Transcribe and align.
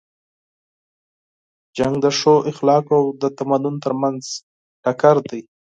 جنګ 1.77 1.95
د 2.03 2.05
ښو 2.17 2.35
اخلاقو 2.51 2.93
او 3.01 3.05
د 3.21 3.23
تمدن 3.37 3.75
تر 3.83 3.93
منځ 4.01 4.21
ټکر 4.83 5.15
دی. 5.29 5.41